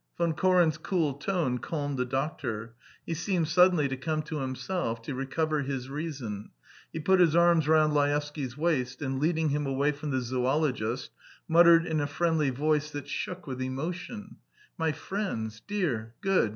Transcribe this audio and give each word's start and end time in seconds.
Von 0.17 0.33
Koren's 0.33 0.79
cool 0.79 1.13
tone 1.13 1.59
calmed 1.59 1.95
the 1.97 2.05
doctor; 2.07 2.73
he 3.05 3.13
seemed 3.13 3.47
suddenly 3.47 3.87
to 3.87 3.95
come 3.95 4.23
to 4.23 4.39
himself, 4.39 4.99
to 5.03 5.13
recover 5.13 5.61
his 5.61 5.91
reason; 5.91 6.49
he 6.91 6.99
put 6.99 7.19
both 7.19 7.35
arms 7.35 7.67
round 7.67 7.93
Laevsky's 7.93 8.57
waist, 8.57 9.03
and, 9.03 9.19
leading 9.19 9.49
him 9.49 9.67
away 9.67 9.91
from 9.91 10.09
the 10.09 10.21
zoologist, 10.21 11.11
muttered 11.47 11.85
in 11.85 11.99
a 12.01 12.07
friendly 12.07 12.49
voice 12.49 12.89
that 12.89 13.07
shook 13.07 13.45
with 13.45 13.61
emotion: 13.61 14.37
"My 14.75 14.91
friends... 14.91 15.61
dear, 15.67 16.15
good 16.21 16.49